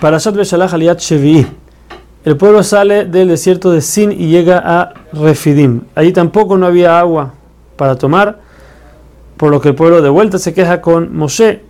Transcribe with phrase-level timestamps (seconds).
[0.00, 1.46] Parashat Beshalach Aliat Shevi'i.
[2.24, 5.82] El pueblo sale del desierto de Sin y llega a Refidim.
[5.94, 7.34] Allí tampoco no había agua
[7.76, 8.40] para tomar,
[9.36, 11.60] por lo que el pueblo de vuelta se queja con Moshe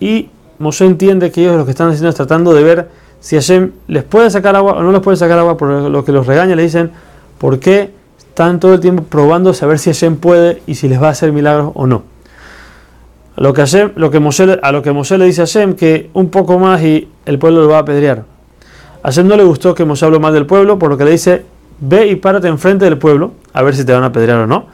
[0.00, 2.88] y Moshe entiende que ellos lo que están haciendo es tratando de ver
[3.20, 6.12] si Hashem les puede sacar agua o no les puede sacar agua, por lo que
[6.12, 6.90] los regaña, le dicen,
[7.38, 11.08] ¿por qué están todo el tiempo probando saber si Hashem puede y si les va
[11.08, 12.02] a hacer milagros o no?
[13.34, 13.68] Que lo que
[14.62, 17.62] a lo que Moshe le dice a Hashem que un poco más y el pueblo
[17.62, 18.24] lo va a apedrear.
[19.02, 21.12] A Hashem no le gustó que Moshe habló más del pueblo, por lo que le
[21.12, 21.44] dice,
[21.80, 24.66] ve y párate enfrente del pueblo, a ver si te van a apedrear o no.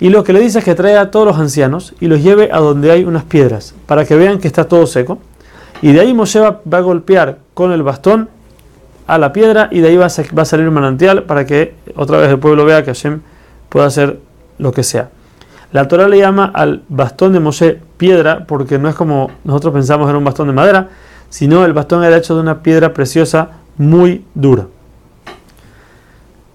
[0.00, 2.50] Y lo que le dice es que traiga a todos los ancianos y los lleve
[2.52, 5.18] a donde hay unas piedras, para que vean que está todo seco.
[5.82, 8.28] Y de ahí Moshe va, a golpear con el bastón
[9.06, 12.30] a la piedra y de ahí va a, salir un manantial para que otra vez
[12.30, 13.20] el pueblo vea que Hashem
[13.68, 14.18] puede hacer
[14.58, 15.10] lo que sea.
[15.74, 20.08] La Torah le llama al bastón de Moshe piedra porque no es como nosotros pensamos
[20.08, 20.90] en un bastón de madera,
[21.30, 24.68] sino el bastón era hecho de una piedra preciosa muy dura.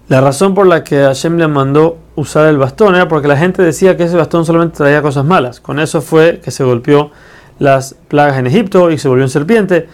[0.08, 3.62] La razón por la que Hashem le mandó usar el bastón era porque la gente
[3.62, 5.60] decía que ese bastón solamente traía cosas malas.
[5.60, 7.10] Con eso fue que se golpeó
[7.58, 9.86] las plagas en Egipto y se volvió en serpiente.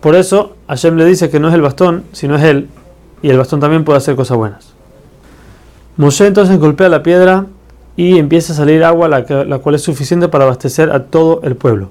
[0.00, 2.68] Por eso Hashem le dice que no es el bastón, sino es él,
[3.22, 4.72] y el bastón también puede hacer cosas buenas.
[5.96, 7.46] Moshe entonces golpea la piedra
[7.98, 11.88] y empieza a salir agua, la, cual es suficiente para abastecer a todo el pueblo.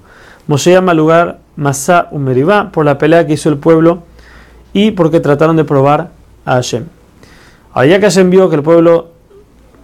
[0.47, 4.03] Moshe llama al lugar Masá Umeribá por la pelea que hizo el pueblo
[4.71, 6.11] y porque trataron de probar
[6.45, 6.85] a Hashem.
[7.73, 9.09] Allá que Hashem vio que el pueblo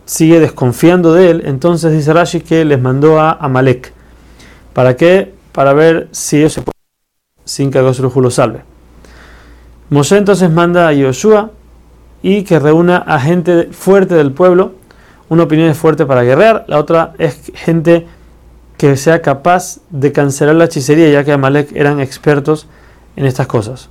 [0.06, 3.92] sigue desconfiando de él, entonces dice Rashi que les mandó a Amalek.
[4.72, 5.34] ¿Para qué?
[5.52, 6.72] Para ver si ellos se pueden
[7.44, 8.62] sin que Agosruju lo salve.
[9.90, 11.52] Moshe entonces manda a Yoshua
[12.22, 14.82] y que reúna a gente fuerte del pueblo
[15.34, 18.06] una opinión es fuerte para guerrear, la otra es gente
[18.78, 22.68] que sea capaz de cancelar la hechicería, ya que Amalek eran expertos
[23.16, 23.90] en estas cosas.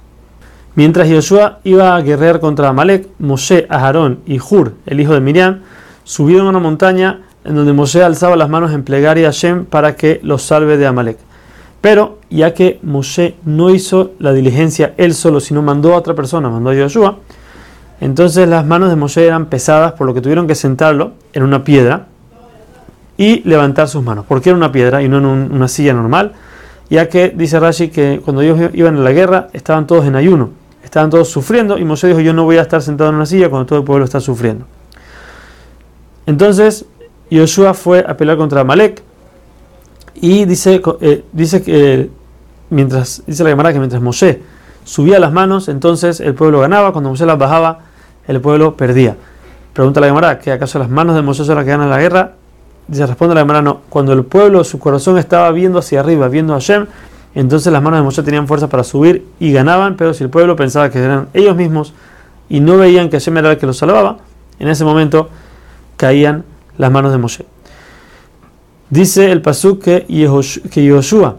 [0.75, 5.61] Mientras Josué iba a guerrear contra Amalek, Moshe, Aharón y Hur, el hijo de Miriam,
[6.05, 9.97] subieron a una montaña en donde Moshe alzaba las manos en plegaria a Hashem para
[9.97, 11.19] que los salve de Amalek.
[11.81, 16.49] Pero ya que Moshe no hizo la diligencia él solo, sino mandó a otra persona,
[16.49, 17.11] mandó a Josué,
[18.03, 21.63] entonces las manos de Moshe eran pesadas, por lo que tuvieron que sentarlo en una
[21.63, 22.07] piedra
[23.17, 24.27] y levantar sus manos.
[24.27, 26.33] ¿Por qué en una piedra y no en una silla normal?
[26.91, 30.51] Ya que dice Rashi que cuando ellos iban a la guerra estaban todos en ayuno,
[30.83, 33.49] estaban todos sufriendo y Moshe dijo yo no voy a estar sentado en una silla
[33.49, 34.67] cuando todo el pueblo está sufriendo.
[36.27, 36.87] Entonces
[37.31, 39.01] Yoshua fue a pelear contra Amalek
[40.17, 42.11] y dice, eh, dice que
[42.69, 44.43] mientras dice la Gemara que mientras Moshe
[44.83, 47.92] subía las manos, entonces el pueblo ganaba, cuando Moshe las bajaba,
[48.27, 49.17] el pueblo perdía.
[49.73, 52.33] Pregunta la Gemara, ¿que acaso las manos de Moisés son las que ganan la guerra?
[52.89, 53.81] Dice, responde la Gemara, no.
[53.89, 56.87] Cuando el pueblo, su corazón estaba viendo hacia arriba, viendo a Hashem,
[57.35, 60.55] entonces las manos de Moshe tenían fuerza para subir y ganaban, pero si el pueblo
[60.57, 61.95] pensaba que eran ellos mismos
[62.49, 64.19] y no veían que Hashem era el que los salvaba,
[64.59, 65.31] en ese momento
[65.97, 66.45] caían
[66.77, 67.47] las manos de Moshe.
[68.91, 71.37] Dice el Pasuk que Yoshua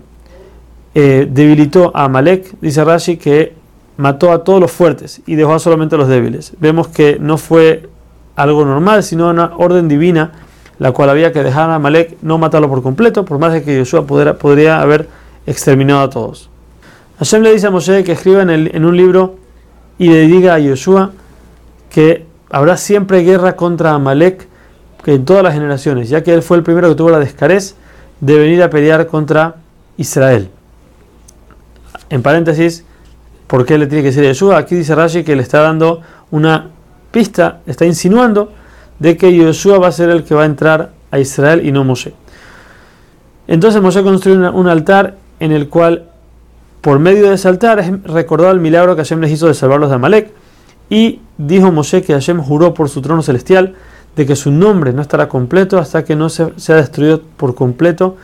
[0.96, 3.54] eh, debilitó a Amalek, dice Rashi que
[3.98, 6.54] mató a todos los fuertes y dejó solamente a los débiles.
[6.60, 7.90] Vemos que no fue
[8.36, 10.32] algo normal, sino una orden divina,
[10.80, 13.78] la cual había que dejar a Malek no matarlo por completo, por más de que
[13.78, 15.08] Yoshua podría haber
[15.46, 16.50] exterminado a todos.
[17.20, 19.36] Hashem le dice a Moshe que escriba en, un libro
[19.98, 21.12] y le diga a Yoshua
[21.90, 24.48] que habrá siempre guerra contra Amalek
[25.04, 27.76] que en todas las generaciones, ya que él fue el primero que tuvo la descarez
[28.20, 29.58] de venir a pelear contra
[29.98, 30.50] Israel.
[32.10, 32.86] En paréntesis,
[33.54, 34.58] ¿Por qué le tiene que decir Yeshua?
[34.58, 36.72] Aquí dice Rashi que le está dando una
[37.12, 38.52] pista, está insinuando
[38.98, 41.84] de que Yeshua va a ser el que va a entrar a Israel y no
[41.84, 42.16] Moshe.
[43.48, 46.10] Entonces Moshe construyó un altar en el cual,
[46.82, 49.90] por medio de ese altar, es recordado el milagro que Hashem les hizo de salvarlos
[49.90, 50.32] de Amalek.
[50.90, 53.76] Y dijo Moshe que Hashem juró por su trono celestial
[54.16, 58.18] de que su nombre no estará completo hasta que no se, sea destruido por completo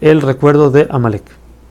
[0.00, 1.37] el recuerdo de Amalek.